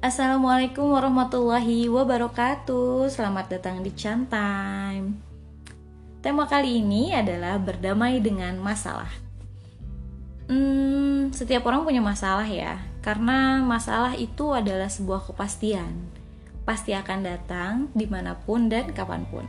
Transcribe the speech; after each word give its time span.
Assalamualaikum 0.00 0.96
warahmatullahi 0.96 1.84
wabarakatuh. 1.92 3.12
Selamat 3.12 3.52
datang 3.52 3.84
di 3.84 3.92
Time. 3.92 5.12
Tema 6.24 6.48
kali 6.48 6.80
ini 6.80 7.12
adalah 7.12 7.60
berdamai 7.60 8.16
dengan 8.24 8.56
masalah. 8.58 9.12
Hmm, 10.48 11.28
Setiap 11.30 11.62
orang 11.68 11.86
punya 11.86 12.02
masalah 12.02 12.48
ya 12.48 12.82
Karena 13.06 13.62
masalah 13.62 14.16
itu 14.16 14.56
adalah 14.56 14.88
sebuah 14.88 15.30
kepastian. 15.30 15.94
Pasti 16.64 16.96
akan 16.96 17.20
datang 17.20 17.72
di 17.92 18.08
mana 18.08 18.40
pun 18.40 18.72
dan 18.72 18.90
kapan 18.96 19.28
pun. 19.28 19.44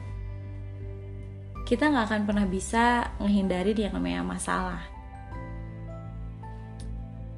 Kita 1.64 1.90
nggak 1.90 2.06
akan 2.12 2.22
pernah 2.28 2.46
bisa 2.46 3.16
menghindari 3.24 3.72
yang 3.72 3.96
namanya 3.96 4.22
masalah 4.22 5.01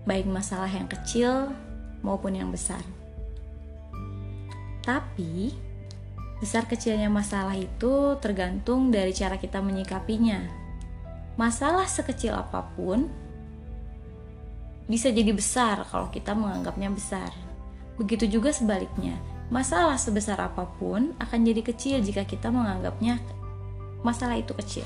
Baik 0.04 0.28
masalah 0.28 0.68
yang 0.68 0.88
kecil 0.92 1.52
maupun 2.04 2.36
yang 2.36 2.52
besar 2.52 2.84
tapi, 4.84 5.56
besar 6.44 6.68
kecilnya 6.68 7.08
masalah 7.08 7.56
itu 7.56 8.20
tergantung 8.20 8.92
dari 8.92 9.16
cara 9.16 9.40
kita 9.40 9.64
menyikapinya. 9.64 10.44
Masalah 11.40 11.88
sekecil 11.88 12.36
apa 12.36 12.68
pun 12.76 13.08
bisa 14.84 15.08
jadi 15.08 15.32
besar 15.32 15.88
kalau 15.88 16.12
kita 16.12 16.36
menganggapnya 16.36 16.92
besar. 16.92 17.32
Begitu 17.96 18.28
juga 18.28 18.52
sebaliknya, 18.52 19.16
masalah 19.48 19.96
sebesar 19.96 20.36
apa 20.44 20.68
pun 20.68 21.16
akan 21.16 21.40
jadi 21.48 21.64
kecil 21.64 22.04
jika 22.04 22.28
kita 22.28 22.52
menganggapnya 22.52 23.24
masalah 24.04 24.36
itu 24.36 24.52
kecil. 24.52 24.86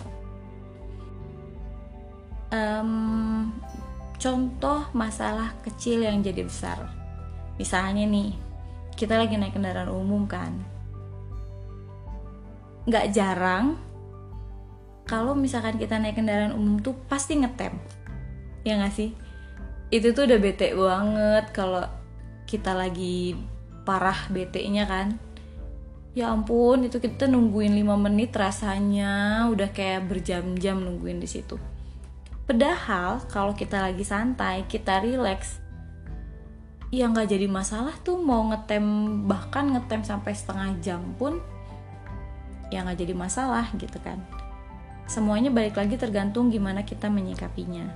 Um, 2.53 3.49
contoh 4.17 4.89
masalah 4.97 5.53
kecil 5.61 6.01
yang 6.05 6.25
jadi 6.25 6.41
besar, 6.41 6.89
misalnya 7.61 8.05
nih, 8.09 8.33
kita 8.97 9.13
lagi 9.13 9.37
naik 9.37 9.53
kendaraan 9.53 9.93
umum 9.93 10.25
kan. 10.25 10.57
Nggak 12.89 13.13
jarang 13.13 13.77
kalau 15.05 15.37
misalkan 15.37 15.77
kita 15.77 16.01
naik 16.01 16.17
kendaraan 16.17 16.57
umum 16.57 16.81
tuh 16.81 16.97
pasti 17.05 17.37
ngetem. 17.37 17.77
Ya 18.65 18.81
nggak 18.81 18.95
sih? 18.97 19.13
Itu 19.93 20.11
tuh 20.11 20.27
udah 20.27 20.39
bete 20.41 20.73
banget 20.73 21.45
kalau 21.53 21.85
kita 22.49 22.73
lagi 22.75 23.37
parah 23.85 24.27
bete-nya 24.33 24.89
kan. 24.89 25.15
Ya 26.17 26.33
ampun 26.33 26.89
itu 26.89 26.97
kita 26.97 27.29
nungguin 27.29 27.77
5 27.77 27.93
menit 28.09 28.33
rasanya 28.33 29.45
udah 29.53 29.69
kayak 29.69 30.09
berjam-jam 30.09 30.81
nungguin 30.81 31.21
di 31.21 31.29
situ 31.29 31.76
padahal 32.47 33.21
kalau 33.27 33.51
kita 33.53 33.83
lagi 33.83 34.07
santai 34.07 34.63
kita 34.65 35.03
relax 35.03 35.59
ya 36.87 37.11
nggak 37.11 37.27
jadi 37.27 37.47
masalah 37.51 37.93
tuh 37.99 38.15
mau 38.15 38.47
ngetem 38.47 38.83
bahkan 39.27 39.75
ngetem 39.75 40.07
sampai 40.07 40.31
setengah 40.31 40.71
jam 40.79 41.03
pun 41.19 41.43
ya 42.71 42.83
nggak 42.83 42.99
jadi 42.99 43.13
masalah 43.15 43.67
gitu 43.75 43.99
kan. 44.03 44.19
Semuanya 45.07 45.47
balik 45.47 45.79
lagi 45.79 45.95
tergantung 45.95 46.51
gimana 46.51 46.83
kita 46.83 47.07
menyikapinya. 47.07 47.87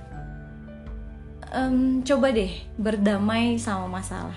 Um, 1.52 2.00
coba 2.00 2.32
deh 2.32 2.64
berdamai 2.80 3.60
sama 3.60 4.00
masalah. 4.00 4.36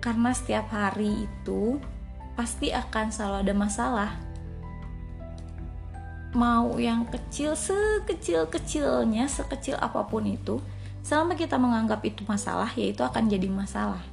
Karena 0.00 0.32
setiap 0.32 0.72
hari 0.72 1.28
itu 1.28 1.76
pasti 2.32 2.72
akan 2.72 3.12
selalu 3.12 3.36
ada 3.44 3.54
masalah 3.54 4.10
mau 6.36 6.76
yang 6.76 7.08
kecil 7.08 7.56
sekecil 7.56 8.44
kecilnya 8.52 9.24
sekecil 9.24 9.80
apa 9.80 10.04
pun 10.04 10.28
itu 10.28 10.60
selama 11.00 11.32
kita 11.32 11.56
menganggap 11.56 12.04
itu 12.04 12.20
masalah 12.28 12.68
ya 12.76 12.92
itu 12.92 13.00
akan 13.00 13.32
jadi 13.32 13.48
masalah. 13.48 14.04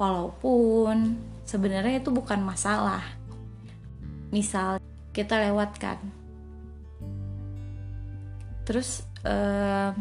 Walaupun 0.00 1.20
sebenarnya 1.44 2.00
itu 2.00 2.08
bukan 2.08 2.40
masalah. 2.40 3.04
Misal 4.32 4.80
kita 5.12 5.36
lewatkan. 5.36 6.00
Terus 8.64 9.04
uh, 9.28 9.92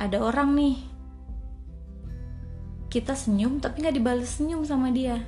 ada 0.00 0.18
orang 0.24 0.56
nih. 0.56 0.76
Kita 2.88 3.12
senyum 3.12 3.60
tapi 3.60 3.84
nggak 3.84 3.96
dibalas 4.00 4.40
senyum 4.40 4.64
sama 4.64 4.88
dia. 4.88 5.20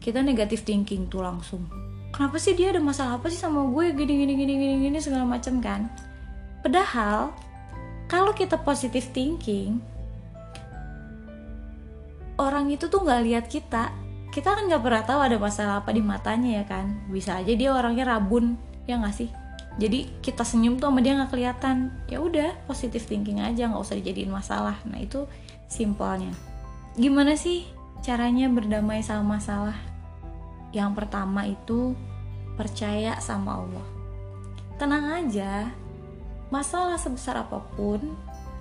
Kita 0.00 0.24
negatif 0.24 0.64
thinking 0.64 1.12
tuh 1.12 1.20
langsung 1.20 1.91
kenapa 2.12 2.36
sih 2.36 2.52
dia 2.52 2.70
ada 2.70 2.78
masalah 2.78 3.18
apa 3.18 3.32
sih 3.32 3.40
sama 3.40 3.64
gue? 3.72 3.96
Gini 3.96 4.12
gini 4.22 4.32
gini 4.36 4.54
gini 4.54 4.74
gini 4.86 4.98
segala 5.00 5.24
macam 5.24 5.58
kan. 5.58 5.88
Padahal 6.60 7.32
kalau 8.06 8.36
kita 8.36 8.60
positive 8.60 9.08
thinking 9.10 9.80
orang 12.36 12.68
itu 12.68 12.86
tuh 12.86 13.00
nggak 13.02 13.22
lihat 13.24 13.44
kita. 13.48 13.90
Kita 14.32 14.56
kan 14.56 14.64
nggak 14.64 14.80
pernah 14.80 15.02
tahu 15.04 15.20
ada 15.20 15.36
masalah 15.36 15.74
apa 15.80 15.92
di 15.92 16.04
matanya 16.04 16.62
ya 16.62 16.64
kan. 16.68 17.08
Bisa 17.08 17.40
aja 17.40 17.52
dia 17.52 17.72
orangnya 17.72 18.06
rabun 18.16 18.54
ya 18.84 19.00
nggak 19.00 19.16
sih? 19.16 19.28
Jadi 19.80 20.20
kita 20.20 20.44
senyum 20.44 20.76
tuh 20.76 20.92
sama 20.92 21.00
dia 21.00 21.16
nggak 21.16 21.32
kelihatan. 21.32 21.92
Ya 22.08 22.20
udah 22.20 22.52
positive 22.68 23.04
thinking 23.04 23.40
aja 23.40 23.68
nggak 23.68 23.80
usah 23.80 23.96
dijadiin 23.96 24.32
masalah. 24.32 24.76
Nah 24.88 25.00
itu 25.00 25.24
simpelnya. 25.68 26.32
Gimana 26.96 27.36
sih 27.36 27.64
caranya 28.04 28.48
berdamai 28.52 29.00
sama 29.00 29.36
masalah 29.36 29.91
yang 30.72 30.96
pertama 30.96 31.44
itu 31.44 31.92
percaya 32.56 33.20
sama 33.20 33.60
Allah. 33.60 33.86
Tenang 34.80 35.06
aja 35.24 35.68
masalah 36.52 37.00
sebesar 37.00 37.44
apa 37.44 37.60
pun 37.76 38.12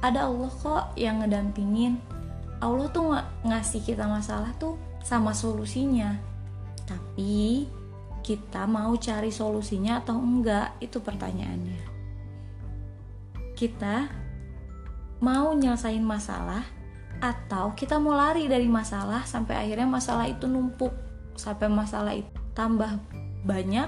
ada 0.04 0.28
Allah 0.28 0.52
kok 0.52 0.96
yang 1.00 1.24
ngedampingin. 1.24 2.00
Allah 2.62 2.88
tuh 2.94 3.10
nggak 3.10 3.28
ngasih 3.48 3.82
kita 3.82 4.06
masalah 4.06 4.54
tuh 4.60 4.78
sama 5.02 5.34
solusinya. 5.34 6.20
Tapi 6.86 7.66
kita 8.22 8.70
mau 8.70 8.94
cari 9.00 9.34
solusinya 9.34 10.04
atau 10.04 10.20
enggak? 10.20 10.78
Itu 10.78 11.02
pertanyaannya. 11.02 11.82
Kita 13.58 13.96
mau 15.22 15.54
nyelesain 15.54 16.02
masalah 16.02 16.66
atau 17.22 17.78
kita 17.78 18.02
mau 18.02 18.18
lari 18.18 18.50
dari 18.50 18.66
masalah 18.66 19.22
sampai 19.30 19.54
akhirnya 19.62 19.86
masalah 19.86 20.26
itu 20.26 20.50
numpuk 20.50 20.90
sampai 21.36 21.68
masalah 21.72 22.14
itu 22.16 22.30
tambah 22.52 23.00
banyak 23.48 23.88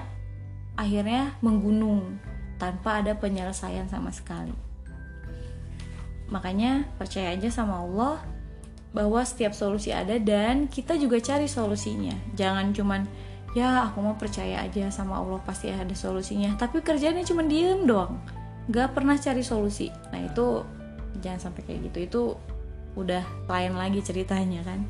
akhirnya 0.74 1.38
menggunung 1.38 2.18
tanpa 2.58 3.02
ada 3.02 3.14
penyelesaian 3.14 3.86
sama 3.90 4.10
sekali. 4.10 4.54
Makanya 6.30 6.88
percaya 6.96 7.36
aja 7.36 7.50
sama 7.52 7.84
Allah 7.84 8.24
bahwa 8.94 9.20
setiap 9.26 9.52
solusi 9.52 9.90
ada 9.90 10.16
dan 10.22 10.70
kita 10.70 10.94
juga 10.94 11.18
cari 11.18 11.50
solusinya. 11.50 12.14
Jangan 12.38 12.70
cuman 12.70 13.00
ya 13.54 13.90
aku 13.90 14.02
mau 14.02 14.16
percaya 14.18 14.62
aja 14.62 14.90
sama 14.90 15.18
Allah 15.18 15.38
pasti 15.42 15.70
ada 15.70 15.94
solusinya, 15.94 16.54
tapi 16.58 16.82
kerjanya 16.82 17.22
cuma 17.26 17.42
diem 17.46 17.86
doang. 17.86 18.18
Gak 18.70 18.96
pernah 18.96 19.18
cari 19.18 19.44
solusi. 19.44 19.92
Nah 20.10 20.24
itu 20.24 20.64
jangan 21.20 21.50
sampai 21.50 21.62
kayak 21.66 21.80
gitu. 21.90 21.98
Itu 22.00 22.22
udah 22.94 23.22
lain 23.50 23.74
lagi 23.76 24.00
ceritanya 24.00 24.62
kan. 24.64 24.86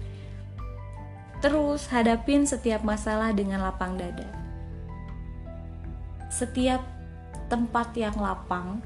Terus 1.44 1.93
hadapin 1.93 2.49
setiap 2.49 2.81
masalah 2.81 3.37
dengan 3.37 3.60
lapang 3.60 4.00
dada. 4.00 4.25
Setiap 6.32 6.81
tempat 7.53 7.93
yang 8.00 8.16
lapang 8.16 8.81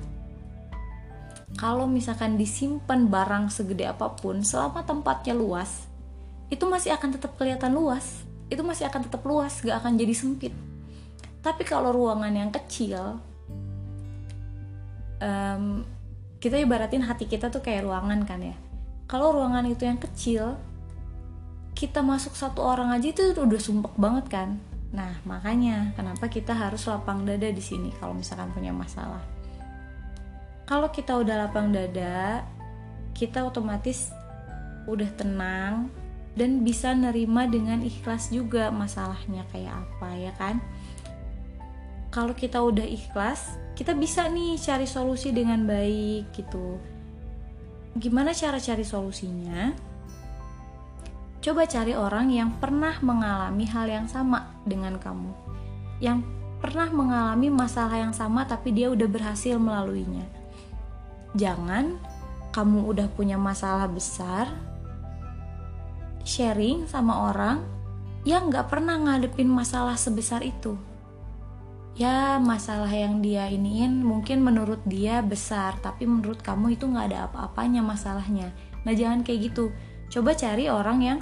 kalau 1.54 1.86
misalkan 1.86 2.34
disimpan 2.34 3.06
barang 3.06 3.54
segede 3.54 3.86
apa 3.86 4.10
pun 4.10 4.42
selama 4.42 4.82
tempatnya 4.82 5.38
luas 5.38 5.86
itu 6.50 6.66
masih 6.66 6.98
akan 6.98 7.14
tetap 7.14 7.38
kelihatan 7.38 7.70
luas. 7.70 8.26
Itu 8.50 8.66
masih 8.66 8.90
akan 8.90 9.06
tetap 9.06 9.22
luas 9.22 9.62
gak 9.62 9.78
akan 9.78 9.94
jadi 9.94 10.18
sempit. 10.18 10.50
Tapi 11.38 11.62
kalau 11.62 11.94
ruangan 11.94 12.34
yang 12.34 12.50
kecil 12.50 13.22
um, 15.22 15.86
kita 16.42 16.58
ibaratin 16.58 17.06
hati 17.06 17.30
kita 17.30 17.54
tuh 17.54 17.62
kayak 17.62 17.86
ruangan 17.86 18.26
kan 18.26 18.42
ya. 18.42 18.58
Kalau 19.06 19.30
ruangan 19.30 19.62
itu 19.70 19.86
yang 19.86 20.02
kecil 20.02 20.58
kita 21.78 22.02
masuk 22.02 22.34
satu 22.34 22.66
orang 22.66 22.90
aja 22.90 23.14
itu 23.14 23.30
udah 23.38 23.60
sumpek 23.62 23.94
banget 23.94 24.26
kan 24.26 24.58
Nah, 24.88 25.20
makanya 25.28 25.92
kenapa 25.92 26.32
kita 26.32 26.56
harus 26.56 26.88
lapang 26.88 27.28
dada 27.28 27.48
di 27.52 27.60
sini 27.60 27.92
kalau 28.00 28.16
misalkan 28.16 28.48
punya 28.56 28.72
masalah. 28.72 29.20
Kalau 30.64 30.88
kita 30.88 31.16
udah 31.16 31.48
lapang 31.48 31.72
dada, 31.72 32.44
kita 33.12 33.44
otomatis 33.44 34.12
udah 34.88 35.08
tenang 35.16 35.92
dan 36.32 36.64
bisa 36.64 36.96
nerima 36.96 37.44
dengan 37.44 37.84
ikhlas 37.84 38.32
juga 38.32 38.72
masalahnya 38.72 39.44
kayak 39.52 39.76
apa 39.76 40.08
ya 40.16 40.32
kan? 40.40 40.56
Kalau 42.08 42.32
kita 42.32 42.64
udah 42.64 42.88
ikhlas, 42.88 43.60
kita 43.76 43.92
bisa 43.92 44.24
nih 44.32 44.56
cari 44.56 44.88
solusi 44.88 45.28
dengan 45.36 45.68
baik 45.68 46.32
gitu. 46.32 46.80
Gimana 47.92 48.32
cara 48.32 48.56
cari 48.56 48.84
solusinya? 48.84 49.87
Coba 51.48 51.64
cari 51.64 51.96
orang 51.96 52.28
yang 52.28 52.60
pernah 52.60 53.00
mengalami 53.00 53.64
hal 53.72 53.88
yang 53.88 54.04
sama 54.04 54.52
dengan 54.68 55.00
kamu. 55.00 55.32
Yang 55.96 56.28
pernah 56.60 56.92
mengalami 56.92 57.48
masalah 57.48 57.96
yang 57.96 58.12
sama 58.12 58.44
tapi 58.44 58.68
dia 58.68 58.92
udah 58.92 59.08
berhasil 59.08 59.56
melaluinya. 59.56 60.28
Jangan 61.32 61.96
kamu 62.52 62.92
udah 62.92 63.08
punya 63.16 63.40
masalah 63.40 63.88
besar 63.88 64.52
sharing 66.20 66.84
sama 66.84 67.32
orang 67.32 67.64
yang 68.28 68.52
nggak 68.52 68.68
pernah 68.68 69.00
ngadepin 69.00 69.48
masalah 69.48 69.96
sebesar 69.96 70.44
itu 70.44 70.76
ya 71.96 72.36
masalah 72.36 72.92
yang 72.92 73.24
dia 73.24 73.48
iniin 73.48 74.04
mungkin 74.04 74.44
menurut 74.44 74.84
dia 74.84 75.24
besar 75.24 75.80
tapi 75.80 76.04
menurut 76.04 76.44
kamu 76.44 76.76
itu 76.76 76.84
nggak 76.84 77.08
ada 77.08 77.32
apa-apanya 77.32 77.80
masalahnya 77.80 78.52
nah 78.84 78.92
jangan 78.92 79.24
kayak 79.24 79.48
gitu 79.48 79.72
coba 80.12 80.36
cari 80.36 80.68
orang 80.68 81.00
yang 81.00 81.18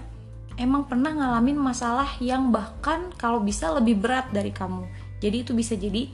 emang 0.57 0.89
pernah 0.89 1.13
ngalamin 1.13 1.57
masalah 1.57 2.09
yang 2.21 2.53
bahkan 2.53 3.13
kalau 3.21 3.41
bisa 3.41 3.73
lebih 3.77 4.01
berat 4.01 4.33
dari 4.33 4.51
kamu. 4.53 4.89
Jadi 5.21 5.37
itu 5.45 5.53
bisa 5.53 5.77
jadi 5.77 6.09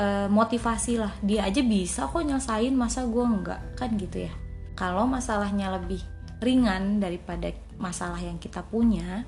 uh, 0.00 0.28
motivasi 0.28 1.00
lah. 1.00 1.12
Dia 1.24 1.48
aja 1.48 1.60
bisa 1.64 2.08
kok 2.08 2.20
nyelesain 2.20 2.72
masa 2.72 3.04
gue 3.04 3.24
enggak 3.24 3.60
kan 3.76 3.92
gitu 3.96 4.28
ya. 4.28 4.32
Kalau 4.78 5.08
masalahnya 5.08 5.74
lebih 5.74 6.00
ringan 6.38 7.02
daripada 7.02 7.50
masalah 7.78 8.18
yang 8.22 8.38
kita 8.38 8.62
punya 8.62 9.26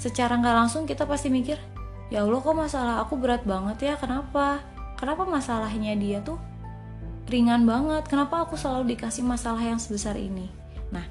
secara 0.00 0.34
nggak 0.40 0.56
langsung 0.56 0.88
kita 0.88 1.04
pasti 1.04 1.28
mikir 1.28 1.60
ya 2.08 2.24
Allah 2.24 2.40
kok 2.40 2.56
masalah 2.56 2.94
aku 3.04 3.14
berat 3.20 3.44
banget 3.44 3.92
ya 3.92 3.94
kenapa? 4.00 4.64
Kenapa 4.96 5.26
masalahnya 5.26 5.98
dia 5.98 6.22
tuh 6.22 6.38
ringan 7.26 7.66
banget? 7.66 8.06
Kenapa 8.06 8.46
aku 8.46 8.54
selalu 8.54 8.94
dikasih 8.96 9.26
masalah 9.26 9.62
yang 9.62 9.78
sebesar 9.78 10.16
ini? 10.16 10.48
Nah 10.90 11.06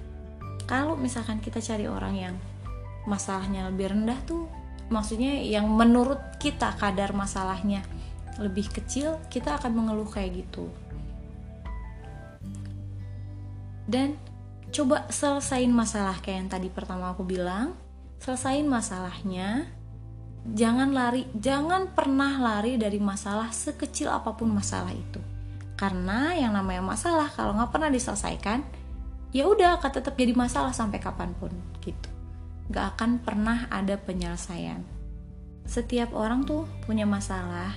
kalau 0.65 0.97
misalkan 0.97 1.38
kita 1.38 1.62
cari 1.62 1.85
orang 1.85 2.15
yang 2.17 2.35
masalahnya 3.09 3.69
lebih 3.69 3.94
rendah 3.94 4.19
tuh 4.25 4.45
maksudnya 4.92 5.39
yang 5.42 5.71
menurut 5.71 6.19
kita 6.38 6.75
kadar 6.75 7.15
masalahnya 7.15 7.81
lebih 8.38 8.68
kecil 8.69 9.18
kita 9.31 9.57
akan 9.57 9.71
mengeluh 9.71 10.07
kayak 10.07 10.44
gitu. 10.45 10.68
Dan 13.88 14.15
coba 14.71 15.07
selesain 15.12 15.71
masalah 15.71 16.19
kayak 16.24 16.38
yang 16.45 16.50
tadi 16.51 16.69
pertama 16.71 17.12
aku 17.12 17.27
bilang 17.27 17.75
selesain 18.24 18.63
masalahnya 18.63 19.68
jangan 20.56 20.95
lari 20.95 21.27
jangan 21.36 21.92
pernah 21.92 22.39
lari 22.39 22.80
dari 22.80 22.98
masalah 23.03 23.51
sekecil 23.51 24.12
apa 24.12 24.36
pun 24.36 24.51
masalah 24.51 24.92
itu. 24.92 25.19
Karena 25.75 26.38
yang 26.38 26.53
namanya 26.53 26.86
masalah 26.86 27.27
kalau 27.33 27.57
nggak 27.57 27.74
pernah 27.74 27.89
diselesaikan 27.89 28.62
ya 29.31 29.48
udah 29.48 29.80
akan 29.80 29.92
tetap 29.92 30.13
jadi 30.19 30.36
masalah 30.36 30.75
sampai 30.75 31.00
kapan 31.00 31.31
pun 31.39 31.51
gitu 31.81 32.20
gak 32.71 32.95
akan 32.97 33.19
pernah 33.19 33.68
ada 33.68 34.00
penyelesaian. 34.00 34.81
Setiap 35.68 36.15
orang 36.15 36.47
tuh 36.47 36.63
punya 36.88 37.03
masalah, 37.03 37.75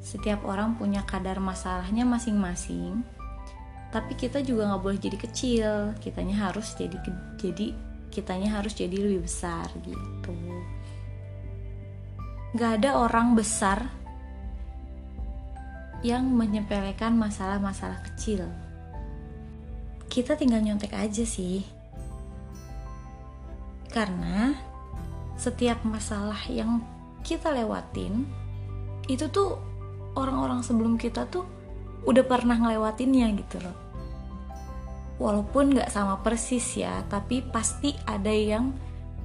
setiap 0.00 0.44
orang 0.48 0.76
punya 0.80 1.04
kadar 1.04 1.40
masalahnya 1.40 2.08
masing-masing. 2.08 3.04
Tapi 3.92 4.18
kita 4.18 4.42
juga 4.42 4.66
nggak 4.66 4.82
boleh 4.82 4.98
jadi 4.98 5.18
kecil, 5.20 5.70
kitanya 6.02 6.50
harus 6.50 6.74
jadi 6.74 6.98
jadi 7.38 7.70
kitanya 8.10 8.58
harus 8.58 8.74
jadi 8.74 8.94
lebih 8.94 9.28
besar 9.28 9.70
gitu. 9.86 10.34
Gak 12.54 12.82
ada 12.82 12.98
orang 12.98 13.34
besar 13.34 13.90
yang 16.06 16.28
menyepelekan 16.28 17.16
masalah-masalah 17.16 18.04
kecil. 18.12 18.46
Kita 20.06 20.38
tinggal 20.38 20.62
nyontek 20.62 20.94
aja 20.94 21.26
sih 21.26 21.73
karena 23.94 24.58
setiap 25.38 25.86
masalah 25.86 26.42
yang 26.50 26.82
kita 27.22 27.54
lewatin 27.54 28.26
itu 29.06 29.30
tuh 29.30 29.54
orang-orang 30.18 30.66
sebelum 30.66 30.98
kita 30.98 31.30
tuh 31.30 31.46
udah 32.02 32.26
pernah 32.26 32.58
ngelewatinnya 32.58 33.30
gitu 33.38 33.62
loh. 33.62 33.76
Walaupun 35.22 35.78
nggak 35.78 35.94
sama 35.94 36.18
persis 36.26 36.74
ya 36.74 37.06
tapi 37.06 37.46
pasti 37.46 37.94
ada 38.02 38.34
yang 38.34 38.74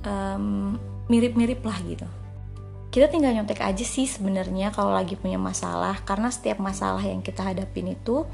um, 0.06 0.78
mirip-mirip 1.10 1.66
lah 1.66 1.82
gitu. 1.82 2.06
Kita 2.94 3.10
tinggal 3.10 3.34
nyontek 3.34 3.66
aja 3.66 3.86
sih 3.86 4.06
sebenarnya 4.06 4.70
kalau 4.70 4.94
lagi 4.94 5.18
punya 5.18 5.42
masalah 5.42 5.98
karena 6.06 6.30
setiap 6.30 6.62
masalah 6.62 7.02
yang 7.02 7.26
kita 7.26 7.42
hadapin 7.42 7.90
itu 7.90 8.26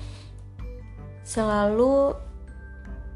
selalu 1.24 2.12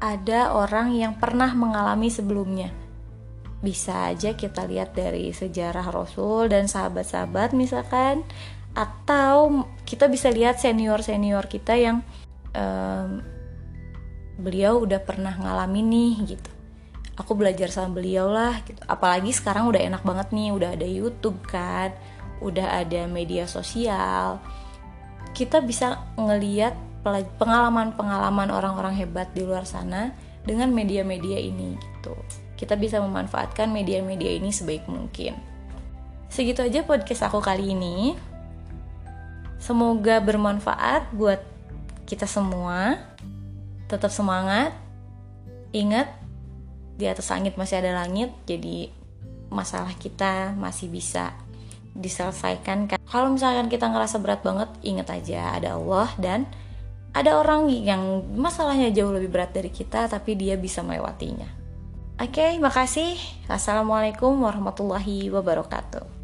ada 0.00 0.56
orang 0.56 0.96
yang 0.96 1.20
pernah 1.20 1.52
mengalami 1.52 2.08
sebelumnya 2.08 2.79
bisa 3.60 4.08
aja 4.08 4.32
kita 4.32 4.64
lihat 4.64 4.96
dari 4.96 5.36
sejarah 5.36 5.92
Rasul 5.92 6.48
dan 6.48 6.64
sahabat-sahabat 6.64 7.52
misalkan 7.52 8.24
atau 8.72 9.68
kita 9.84 10.08
bisa 10.08 10.32
lihat 10.32 10.56
senior-senior 10.56 11.44
kita 11.44 11.76
yang 11.76 12.00
um, 12.56 13.20
beliau 14.40 14.80
udah 14.80 15.00
pernah 15.04 15.36
ngalamin 15.36 15.86
nih 15.92 16.14
gitu. 16.36 16.50
Aku 17.20 17.36
belajar 17.36 17.68
sama 17.68 18.00
beliau 18.00 18.32
lah 18.32 18.64
gitu. 18.64 18.80
Apalagi 18.88 19.28
sekarang 19.36 19.68
udah 19.68 19.82
enak 19.84 20.00
banget 20.00 20.32
nih 20.32 20.56
udah 20.56 20.72
ada 20.72 20.88
YouTube 20.88 21.44
kan 21.44 21.92
udah 22.40 22.80
ada 22.80 23.04
media 23.04 23.44
sosial. 23.44 24.40
Kita 25.36 25.60
bisa 25.60 26.00
ngeliat 26.16 26.72
pengalaman-pengalaman 27.36 28.48
orang-orang 28.48 28.96
hebat 28.96 29.28
di 29.36 29.44
luar 29.44 29.68
sana 29.68 30.12
dengan 30.44 30.72
media-media 30.72 31.36
ini 31.36 31.76
gitu 31.76 32.16
kita 32.60 32.76
bisa 32.76 33.00
memanfaatkan 33.00 33.72
media-media 33.72 34.36
ini 34.36 34.52
sebaik 34.52 34.84
mungkin. 34.84 35.32
Segitu 36.28 36.60
aja 36.60 36.84
podcast 36.84 37.24
aku 37.24 37.40
kali 37.40 37.72
ini. 37.72 38.20
Semoga 39.56 40.20
bermanfaat 40.20 41.08
buat 41.16 41.40
kita 42.04 42.28
semua. 42.28 43.00
Tetap 43.88 44.12
semangat. 44.12 44.76
Ingat, 45.72 46.12
di 47.00 47.08
atas 47.08 47.32
langit 47.32 47.56
masih 47.56 47.80
ada 47.80 47.96
langit, 47.96 48.28
jadi 48.44 48.92
masalah 49.48 49.96
kita 49.96 50.52
masih 50.52 50.92
bisa 50.92 51.32
diselesaikan. 51.96 52.90
Kalau 53.08 53.32
misalkan 53.32 53.72
kita 53.72 53.88
ngerasa 53.88 54.20
berat 54.20 54.44
banget, 54.44 54.68
ingat 54.84 55.08
aja 55.10 55.56
ada 55.56 55.80
Allah 55.80 56.10
dan 56.20 56.44
ada 57.10 57.38
orang 57.38 57.66
yang 57.70 58.22
masalahnya 58.34 58.94
jauh 58.94 59.10
lebih 59.10 59.30
berat 59.30 59.50
dari 59.50 59.70
kita, 59.70 60.06
tapi 60.06 60.38
dia 60.38 60.54
bisa 60.54 60.82
melewatinya. 60.82 61.59
Oke, 62.20 62.36
okay, 62.36 62.52
makasih. 62.60 63.16
Assalamualaikum 63.48 64.44
warahmatullahi 64.44 65.32
wabarakatuh. 65.32 66.19